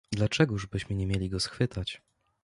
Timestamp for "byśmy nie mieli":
0.67-1.29